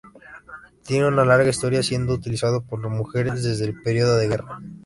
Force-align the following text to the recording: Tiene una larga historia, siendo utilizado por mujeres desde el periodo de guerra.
Tiene 0.83 1.07
una 1.07 1.23
larga 1.23 1.51
historia, 1.51 1.83
siendo 1.83 2.15
utilizado 2.15 2.63
por 2.63 2.79
mujeres 2.89 3.43
desde 3.43 3.65
el 3.65 3.79
periodo 3.83 4.17
de 4.17 4.29
guerra. 4.29 4.59